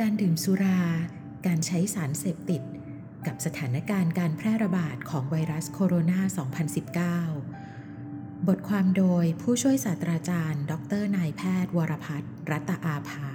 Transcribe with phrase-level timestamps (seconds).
[0.00, 0.80] การดื่มสุรา
[1.46, 2.62] การใช้สารเสพติด
[3.26, 13.30] กับสถานการณ์การแพร่ระบาดของไวรัสโคโรนา 2019 บทความโดยผู้ช่วยศาสตราจารย์ ดรนายแพทย์ วรพัฒน์รัตอาภา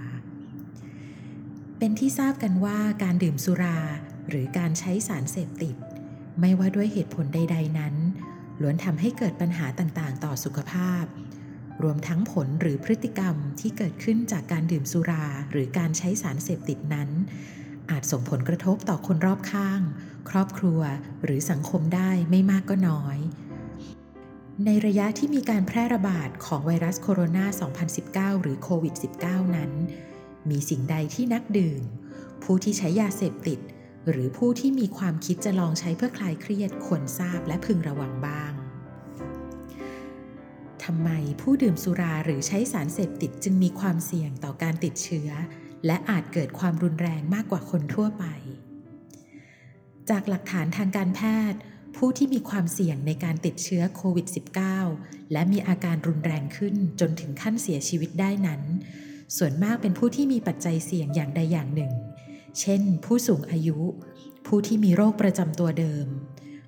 [1.77, 3.79] เป็นที่ทราบกันว่าการดื่มสุรา
[4.29, 5.75] หรือการใช้สารเสพติด
[6.39, 7.95] ไม่ว่าด้วยเหตุผลใด ๆ นั้น
[8.61, 11.05] ล้วนทำให้เกิดปัญหาต่างๆ ต่อสุขภาพ
[11.83, 17.09] รวมทั้งผลหรือพฤติกรรมที่เกิดขึ้นจากการดื่มสุราหรือการใช้สารเสพติดนั้น
[17.91, 19.81] อาจส่งผลกระทบต่อคนรอบข้าง
[20.29, 20.81] ครอบครัว
[21.23, 23.17] หรือสังคมได้ไม่มากก็น้อย
[24.65, 29.71] ในระยะที่มีการแพร่ระบาดของไวรัสโคโรนา 2019 หรือโควิด -19 นั้น
[30.49, 31.81] มีสิ่งใดที่นักดื่ม
[32.43, 33.59] ผู้ที่ใช้ยาเสพติด
[34.09, 38.51] หรือผู้ที่มีความคิดจะลองใช้เพื่อคลายเครียดควรทราบและพึงระวังบ้าง
[40.91, 45.29] ทำไมผู้ดื่มสุราหรือใช้สารเสพติดจึงมีความเสี่ยงต่อการติดเชื้อ
[45.85, 48.25] และอาจเกิดความรุนแรงมากกว่าคนทั่วไป
[50.09, 51.21] จากหลักฐานทางการแพ
[51.51, 51.59] ทย์
[51.95, 54.27] ผู้ที่มีความเสี่ยงในการติดเชื้อโควิด
[54.79, 58.61] -19 และมีอาการรุนแรงขึ้นจนถึงขั้นเสียชีวิตได้นั้น
[59.37, 61.93] ส่วนมากเป็นผู้ที่มีปัจจัยเสี่ยงอย่างใดอย่างหนึ่ง
[62.59, 63.79] เช่น ผู้สูงอายุ
[64.47, 66.07] ผู้ที่มีโรคประจำตัวเดิม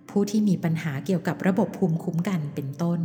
[0.10, 3.02] ผู้ที่มีปัญหาเกี่ยวกับระบบภูมิคุ้มกันเป็นต้น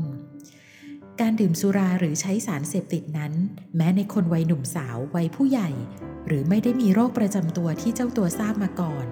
[1.22, 3.32] การดื่มสุราหรือใช้สารเสพติดนั้น
[3.76, 5.70] แม้ในคนวัยหนุ่มสาววัยผู้ใหญ่
[6.26, 9.06] หรือไม่ได้มีโรคประจำตัวที่เจ้าตัวทราบมาก่อน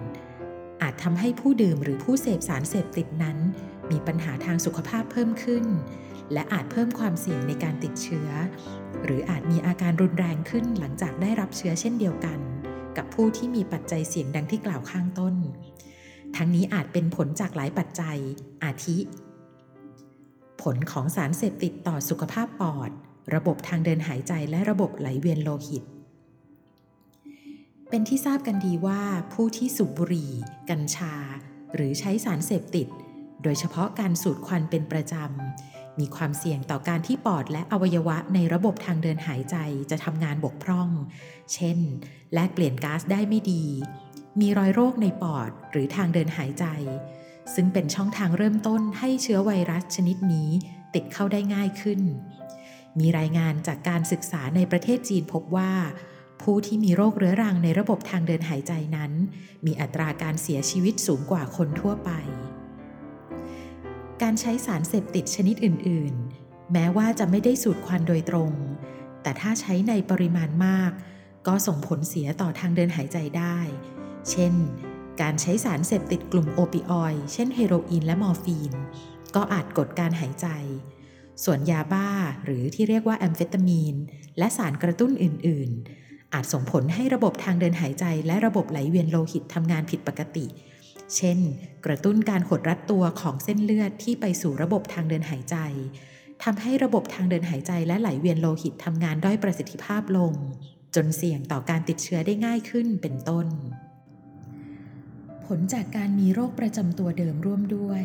[0.83, 3.39] อาจทำให้ผู้ดื่มหรือผู้เสพสารเสพติดนั้น
[3.91, 5.65] มีปัญหาทางสุขภาพเพิ่มขึ้น
[6.33, 8.29] และอาจเพิ่มความเสี่ยงในการติดเชื้อ
[9.05, 12.39] หรืออาจมีอาการรุนแรงขึ้นหลังจากได้รับเชื้อเช่นเดียวกัน
[12.97, 15.35] กับผู้ที่มีปัจจัยเสี่ยงดังที่กล่าวข้างต้น
[16.37, 18.19] ทั้งนี้อาจเป็นผลจากหลายปัจจัย
[18.65, 18.99] อาทิ
[20.63, 22.91] ผลของสารเสพติดต่อสุขภาพปอด
[23.35, 25.85] ระบบทางเดินหายใจและระบบไหลเวียนโลหิต
[27.89, 29.03] เป็นที่ทราบกันดีว่า
[29.33, 30.31] ผู้ที่สูบบุหรี่
[30.71, 31.15] กัญชา
[31.75, 32.89] หรือใช้สารเสพติด
[33.43, 39.57] โดยเฉพาะการสูดควันเป็นประจำ มีความเสี่ยงต่อการที่ปอดและอวัยวะในระบบทางเดินหายใจ
[39.91, 40.89] จะทำงานบกพร่อง
[41.55, 41.79] เช่น
[42.35, 43.65] แลกเปลี่ยนก๊าซได้ไม่ดี
[44.41, 46.67] มีรอยโรคในปอดหรือทางเดินหายใจ
[47.55, 50.51] ซึ่งเป็นช่องทางเริ่มต้นให้เชื้อไวรัสชนิดนี้
[50.95, 52.01] ติดเข้าได้ง่ายขึ้น
[52.99, 55.73] มีรายงานจากการศึกษาในประเทศจีนพบว่า
[56.43, 59.13] ผู้ที่มีโรคเรื้อรังในระบบทางเดินหายใจนั้น
[59.67, 62.11] มีอัตราการเสียชีวิตสูงกว่าคนทั่วไป
[64.23, 66.15] การใช้สารเสพติดชนิดอื่น
[66.45, 68.53] ๆ แม้ว่าจะไม่ได้สูดควันโดยตรง
[69.23, 70.93] แต่ถ้าใช้ในปริมาณมาก
[71.47, 73.59] ก็ส่งผลเสียต่อทางเดินหายใจได้
[74.31, 74.55] เช่น
[75.21, 78.73] การใช้สารเสพติดกลุ่มโอปิออยเช่นเฮโรอีนและมอร์ฟีน
[79.35, 80.47] ก็อาจกดการหายใจ
[81.45, 82.09] ส่วนยาบ้า
[82.45, 83.95] หรือที่เรียกว่าแอมเฟตามีน
[84.39, 85.71] และสารกระตุ้นอื่น
[86.03, 90.47] ๆ อาจส่งผลให้ระบบทางเดินหายใจ และระบบไหลเวียนโลหิตทำงานผิดปกติ
[91.17, 91.39] เช่น
[91.87, 95.57] กระตุ้นการหดรัดตัวของเส้นเลือดที่ไปสู่ระบบทางเดินหายใจ
[96.45, 100.33] ทำให้ระบบทางเดินหายใจและไหลเวียนโลหิตทำงานด้อยประสิทธิภาพลง
[100.95, 103.47] จนเสี่ยงต่อการติดเชื้อได้ง่ายขึ้นเป็นต้น
[105.47, 108.05] ผลจากการมีโรคประจำตัวเดิมร่วมด้วย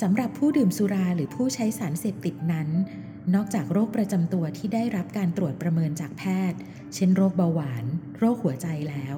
[0.00, 2.68] สำหรับผู้ดื่มสุราหรือผู้ใช้สารเสพติดนั้น
[3.34, 6.58] นอกจากโรคประจำตัวที่ได้รับการตรวจประเมินจากแพทย์
[6.94, 7.84] เช่นโรคเบาหวาน
[8.18, 9.16] โรคหัวใจแล้ว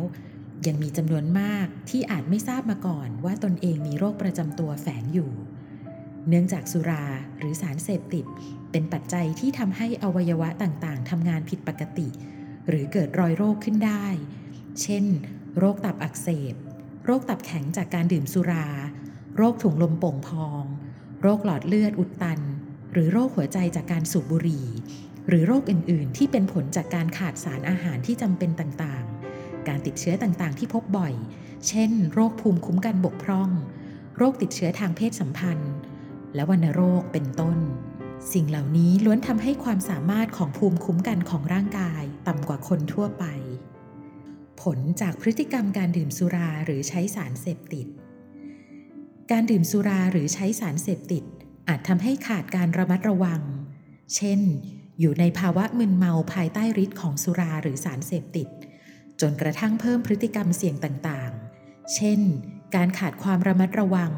[0.67, 5.33] ยังมีจำนวนมากที่อาจไม่ทราบมาก่อนว่าตนเองมีโรคประจำตัวแฝงอยู่
[6.29, 7.05] เนื่องจากสุรา
[7.39, 8.27] หรือสารเสพติด
[8.71, 12.09] เป็นปัจจัยที่ทำให้อวัยวะต่างๆทำงานผิดปกติ
[12.69, 14.07] หรือเกิดรอยโรคขึ้นได้
[14.83, 15.05] เช่น
[15.59, 16.55] โรคตับอักเสบ
[17.05, 18.67] โรคตับแข็งจากการดื่มสุรา
[19.37, 20.65] โรคถุงลมโป่งพอง
[21.23, 22.41] โรคหลอดเลือดอุดตัน
[22.93, 24.67] หรือโรคหัวใจจากการสูบบุหรี่
[25.29, 29.05] หรือโรคอื่น ๆ ที่เป็นผลจากการขาดสารอาหารที่จำเป็นต่าง
[29.37, 31.15] ๆ การติดเชื้อต่าง ๆ ที่พบบ่อย
[31.69, 33.51] เช่น โรคภูมิคุ้มกันบกพร่อง
[34.17, 35.75] โรคติดเชื้อทางเพศสัมพันธ์
[36.35, 37.59] และวัณโรค เป็นต้น
[38.33, 43.25] สิ่งเหล่านี้ล้วนทำให้ความสามารถของภูมิคุ้มกันของร่างกาย ต่ำกว่าคนทั่วไป
[44.63, 47.87] ผลจากพฤติกรรมการดื่มสุราหรือใช้สารเสพติด
[49.31, 51.25] การดื่มสุราหรือใช้สารเสพติด
[51.69, 53.43] อาจทำให้ขาดการระมัดระวัง
[54.17, 54.41] เช่น
[55.01, 58.49] อยู่ในภาวะมึนเมาภายใต้ฤทธิ์ของสุราหรือสารเสพติด
[59.21, 62.21] จนกระทั่งเพิ่มพฤติกรรมเสี่ยงต่างๆ เช่น
[62.75, 64.13] การขาดความระมัดระวัง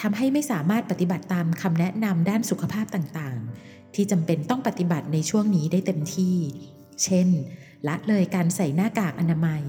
[0.00, 6.36] ทำให้ไม่สามารถปฏิบัติตามคำแนะนำด้านสุขภาพต่างๆ ที่จำเป็นต้องปฏิบัติในช่วงนี้ได้เต็มที่
[7.04, 7.28] เช่น
[7.88, 9.64] ละเลยการใส่หน้ากากอนามัย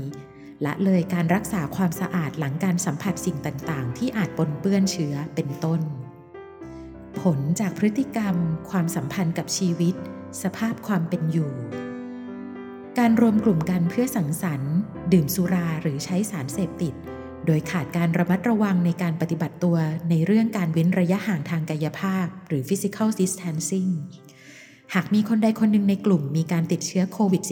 [0.66, 5.82] ละเลยการรักษาความสะอาดหลังการสัมผัสสิ่งต่างๆ ที่อาจปนเปื้อนเชื้อเป็นต้น
[7.20, 8.36] ผลจากพฤติกรรม
[8.70, 9.96] ความสัมพันธ์กับชีวิต
[10.44, 11.52] สภาพความเป็นอยู่
[13.00, 14.76] การรวมกลุ่มกันเพื่อสังสรรค์
[15.14, 16.94] ดื่มสุราหรือใช้สารเสพติด
[17.46, 19.78] โดยขาดการระมัดระวังในการปฏิบัติตัว
[20.10, 23.92] ในเรื่องการเว้นระยะห่างทางกายภาพ หรือ physical distancing
[24.94, 27.44] หากมีคนใดคนหนึ่งในกลุ่มมีการติดเชื้อโควิด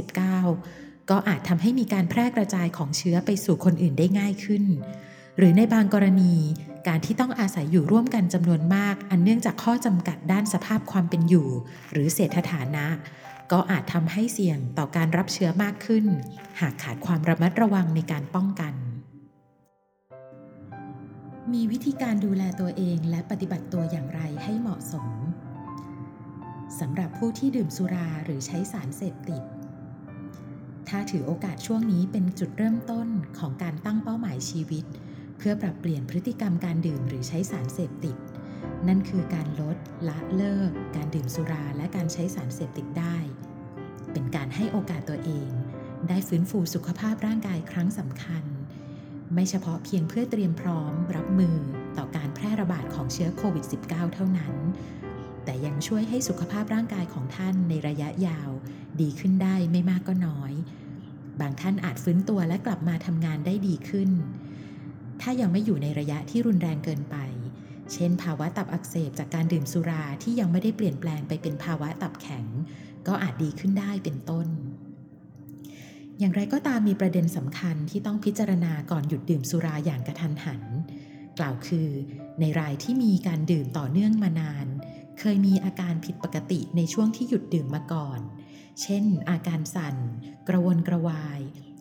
[0.50, 4.64] -19 ก็อาจทำให้มีการแพร่กระจายของเชื้อไปสู่คนอื่นได้ง่ายขึ้น
[5.38, 6.36] หรือในบางกรณี
[6.88, 11.48] การที่ต้องอาศัยอยู่ร่วมกันจำนวนมาก อันเนื่องจากข้อจำกัดด้านสภาพความเป็นอยู่
[11.92, 12.86] หรือเศรษฐฐานะ
[13.52, 16.06] ก็อาจทำให้เสี่ยงต่อการรับเชื้อมากขึ้น
[16.60, 18.74] หากขาดความระมัดระวังในการป้องกัน
[21.54, 25.08] มีวิธีการดูแลตัวเองและปฏิบัติตัวอย่างไรให้เหมาะสม
[26.80, 29.44] สำหรับผู้ที่ดื่มสุราหรือใช้สารเสพติด
[30.90, 33.08] ถ้าถือโอกาสช่วงนี้เป็นจุดเริ่มต้น
[33.40, 34.86] ของการตั้งเป้าหมายชีวิต
[35.38, 38.18] เพื่อปรับเปลี่ยนพฤติกรรมการดื่มหรือใช้สารเสพติด
[38.88, 39.78] นั่นคือการลด
[40.10, 43.18] ละเลิก การดื่มสุราและการใช้สารเสพติดได้
[44.12, 45.50] เป็นการให้โอกาสตัวเอง
[46.10, 48.44] ได้ฟื้นฟูสุขภาพร่างกายครั้งสำคัญ
[49.34, 51.58] ไม่เฉพาะเพียงเพื่อเตรียมพร้อม รับมือ
[51.98, 54.54] ต่อการแพร่ระบาดของเชื้อโควิด -19 เท่านั้น
[55.46, 58.50] แต่ยังช่วยให้สุขภาพร่างกายของท่านในระยะยาว
[59.02, 60.54] ดีขึ้นได้ไม่มากก็น้อย
[61.42, 64.10] บางท่านอาจฟื้นตัวและกลับมาทำงานได้ดีขึ้น
[65.22, 67.18] ถ้ายังไม่อยู่ในระยะที่รุนแรงเกินไป
[67.94, 72.46] เช่น ภาวะตับอักเสบจากการดื่มสุราที่ยังไม่ได้เปลี่ยนแปลงไปเป็นภาวะตับแข็ง
[73.08, 74.48] ก็อาจดีขึ้นได้เป็นต้น
[76.20, 80.64] อย่างไรก็ตามมีประเด็นสำคัญที่ต้องพิจารณาก่อนหยุดดื่มสุราอย่างกระทันหัน
[81.40, 81.90] กล่าวคือ
[82.40, 84.68] ในรายที่มีการดื่มต่อเนื่องมานาน
[85.20, 88.20] เคยมีอาการผิดปกติในช่วงที่หยุดดื่มมาก่อน
[88.82, 89.96] เช่น อาการสั่น
[90.48, 91.40] กระวนกระวาย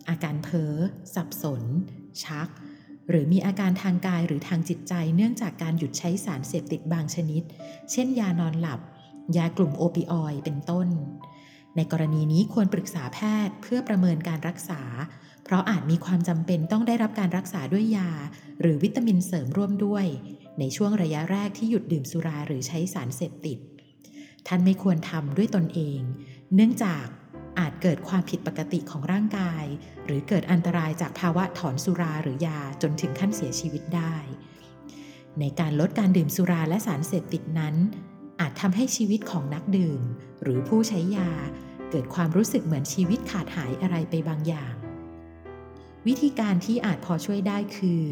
[0.09, 0.75] อาการเพ้อ
[1.15, 1.63] สับสน
[2.25, 2.49] ชัก
[3.09, 7.43] หรือมีอาการทางกายหรือทางจิตใจเนื่องจากการหยุดใช้สารเสพติดบางชนิด
[7.93, 8.81] เช่น ยานอนหลับ
[9.37, 10.89] ยากลุ่มโอปิออยเป็นต้น
[11.77, 14.83] ในกรณีนี้ควรปรึกษาแพทย์เพื่อประเมินการรักษา
[15.45, 18.11] เพราะอาจมีความจำเป็นต้องได้รับการรักษาด้วยยา
[18.61, 20.07] หรือวิตามินเสริมร่วมด้วย
[20.59, 23.59] ในช่วงระยะแรกที่หยุดดื่มสุราหรือใช้สารเสพติด
[24.47, 26.01] ท่านไม่ควรทำด้วยตนเอง
[26.55, 27.07] เนื่องจาก
[27.59, 29.65] อาจเกิดความผิดปกติของร่างกาย
[30.07, 34.15] หรือเกิดอันตรายจากภาวะถอนสุราหรือยาจนถึงขั้นเสียชีวิตได้
[35.41, 37.75] ในการลดการดื่มสุราและสารเสพติดนั้น
[38.41, 40.03] อาจทำให้ชีวิตของนักดื่ม
[40.43, 41.31] หรือผู้ใช้ยา
[41.91, 44.75] เกิดความรู้สึกเหมือนชีวิตขาดหายอะไรไปบางอย่าง
[46.07, 48.03] วิธีการที่อาจพอช่วยได้คือ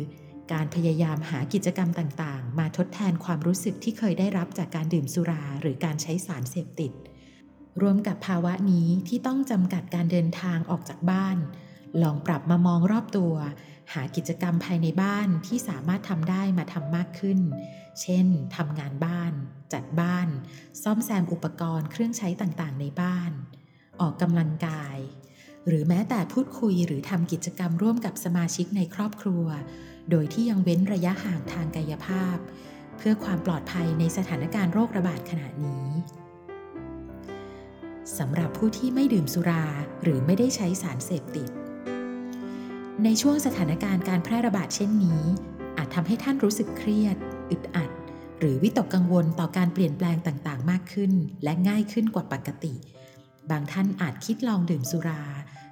[0.53, 6.93] การพยายามหากิจกรรมต่างๆ มาทดแทนความรู้สึกที่เคยได้รับจากการดื่มสุราหรือการใช้สารเสพติด
[7.83, 11.37] รวมกับภาวะนี้ที่ต้องจำกัดการเดินทางออกจากบ้าน
[12.03, 13.35] ลองปรับมามองรอบตัว
[13.93, 17.39] หากิจกรรมภายในบ้านที่สามารถทำได้มาทำมากขึ้น
[18.01, 18.27] เช่น
[18.57, 19.33] ทำงานบ้าน
[19.73, 20.29] จัดบ้าน
[20.83, 23.31] ซ่อมแซมอุปกรณ์เครื่องใช้ต่างๆ ในบ้าน
[24.01, 24.97] ออกกำลังกาย
[25.69, 29.47] หรือแม้แต่พูดคุยหรือทำกิจกรรมร่วมกับสมาชิกในครอบครัว
[30.11, 32.37] โดยที่ยังเว้นระยะห่างทางกายภาพ
[32.97, 35.87] เพื่อความปลอดภัยในสถานการณ์โรคระบาดขณะนี้
[38.19, 39.65] สำหรับผู้ที่ไม่ดื่มสุรา
[40.03, 41.51] หรือไม่ได้ใช้สารเสพติด
[43.05, 45.23] ในช่วงสถานการณ์การแพร่ระบาดเช่นนี้
[45.77, 47.17] อาจทำให้ท่านรู้สึกเครียด
[47.51, 47.91] อึดอัด
[48.39, 51.13] หรือวิตกกังวลต่อการเปลี่ยนแปลงต่างๆ มากขึ้น
[51.45, 52.75] และง่ายขึ้นกว่าปกติ
[53.51, 55.23] บางท่านอาจคิดลองดื่มสุรา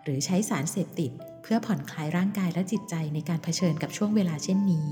[0.08, 1.12] หรือใช้สารเสพติด
[1.43, 4.91] เพื่อผ่อนคลายร่างกายและจิตใจในการเผชิญกับช่วงเวลาเช่นนี้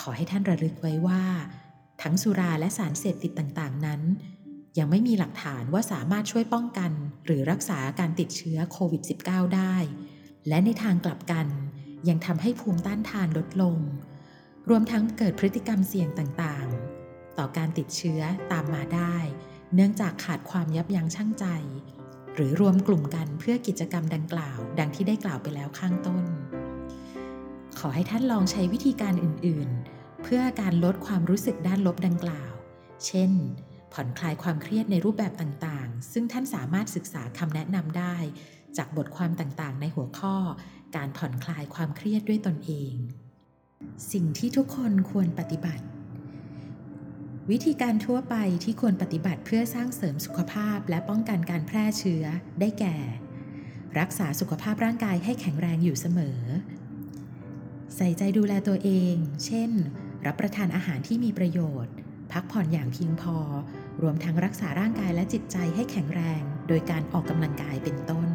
[0.00, 1.22] ขอให้ท่านระลึกไว้ว่า
[2.02, 4.00] ทั้งสุราและสารเสพติดต่างๆ นั้น
[4.78, 6.92] ยังไม่มีหลักฐานว่าสามารถช่วยป้องกัน
[7.24, 9.74] หรือรักษาการติดเชื้อโควิด -19 ได้
[10.48, 11.46] และในทางกลับกัน
[12.08, 13.78] ยังทำให้ภูมิต้านทานลดลง
[14.68, 18.20] รวมทั้งเกิดพฤติกรรมเสี่ยงต่างๆ ต่อการติดเชื้อ
[18.52, 19.16] ตามมาได้
[19.74, 21.46] เนื่องจากขาดความยับยั้งชั่งใจ
[22.34, 26.24] หรือรวมกลุ่มกันเพื่อกิจกรรมดังกล่าว ดังที่ได้กล่าวไปแล้วข้างต้น
[27.78, 32.52] ขอให้ท่านลองใช้วิธีการอื่นๆ เพื่อการลดความรู้สึกด้านลบดังกล่าว
[33.06, 33.32] เช่น
[33.92, 38.16] ผ่อนคลายความเครียดในรูปแบบต่างๆ ซึ่งท่านสามารถศึกษาคำแนะนำได้
[38.76, 40.36] จากบทความต่างๆ ในหัวข้อ
[40.96, 42.94] การผ่อนคลายความเครียดด้วยตนเอง
[44.12, 45.84] สิ่งที่ทุกคนควรปฏิบัติ
[47.50, 52.24] วิธีการทั่วไปที่ควรปฏิบัติเพื่อสร้างเสริมสุขภาพและป้องกันการแพร่เชื้อ
[52.60, 52.96] ได้แก่
[53.98, 56.40] รักษาสุขภาพร่างกายให้แข็งแรงอยู่เสมอ
[57.96, 59.14] ใส่ใจดูแลตัวเอง
[59.44, 59.70] เช่น
[60.26, 61.94] รับประทานอาหารที่มีประโยชน์
[62.32, 63.36] พักผ่อนอย่างเพียงพอ
[64.02, 68.28] รวมทั้งรักษาร่างกายและจิตใจให้แข็งแรง โดยการออกกำลังกายเป็นต้น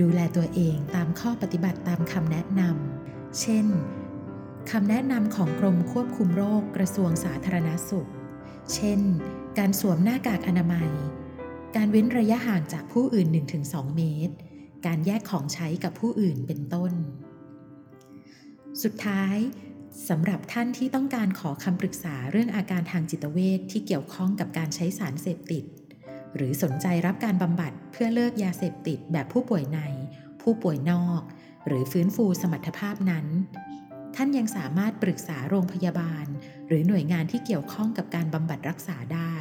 [0.00, 3.66] ดูแลตัวเองตามข้อปฏิบัติตามคำแนะนำเช่น
[4.70, 8.08] คำแนะนำของกรมควบคุมโรคกระทรวงสาธารณสุข
[8.74, 9.00] เช่น
[9.58, 10.90] การสวมหน้ากากอนามัย
[11.76, 13.28] การเว้นระยะห่างจากผู้อื่น
[13.62, 14.34] 1-2 เมตร
[14.86, 16.92] การแยกของใช้กับผู้อื่นเป็นต้น
[18.82, 19.36] สุดท้าย
[20.08, 25.64] สำหรับท่านที่ต้องการขอคำปรึกษาเรื่องอาการทางจิตเวชทที่เกี่ยวข้องกับการใช้สารเสพติด
[26.36, 29.80] หรือสนใจรับการบำบัดเพื่อเลิกยาเสพติดแบบผู้ป่วยใน
[30.42, 31.22] ผู้ป่วยนอก
[31.66, 33.26] หรือฟื้นฟูสมรรถภาพนั้น
[34.16, 36.26] ท่านยังสามารถปรึกษาโรงพยาบาล
[36.68, 39.34] หรือหน่วยงานที่เกี่ยวข้องกับการบำบัดรักษาได้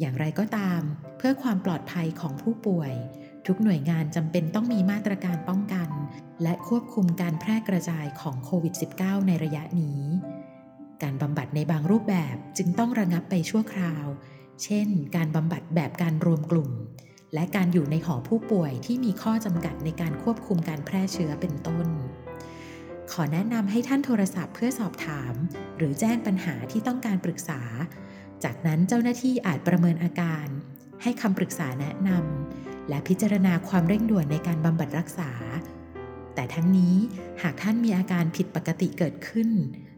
[0.00, 0.80] อย่างไรก็ตาม
[1.18, 2.92] เพื่อความปลอดภัยของผู้ป่วย
[3.46, 5.88] ทุกหน่วยงานจำเป็นต้องมีมาตรการป้องกัน
[6.42, 10.00] และควบคุมการแพร่กระจายของโควิด -19 ในระยะนี้
[11.02, 14.06] การบำบัดในบางรูปแบบจึงต้องระงับไปชั่วคราว
[14.62, 16.70] เช่น การบำบัดแบบการรวมกลุ่ม
[17.34, 21.86] และการอยู่ในหอผู้ป่วยที่มีข้อจำกัดในการควบคุมการแพร่เชื้อเป็นต้น
[23.20, 25.34] อแนะนำให้ท่านโทรศัพท์เพื่อสอบถาม
[25.76, 27.60] หรือแจ้งปัญหาที่ต้องการปรึกษา
[28.44, 30.46] จากนั้นเจ้าหน้าที่อาจประเมินอาการ
[31.02, 35.30] ให้คำปรึกษาแนะนำและพิจารณาความเร่งด่วนในการบำบัดรักษา
[36.34, 36.94] แต่ทั้งนี้
[37.42, 39.48] หากท่านมีอาการผิดปกติเกิดขึ้น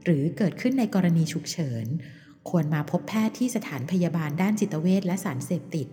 [0.05, 1.87] หรือเกิดขึ้นในกรณีฉุกเฉิน
[2.51, 5.87] ควรมาพบแพทย์ที่สถานพยาบาลด้านจิตเวชและสารเสพติด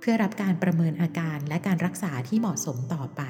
[0.00, 3.22] เพื่อรับการประเมินอาการและการรักษาที่เหมาะสมต่อไป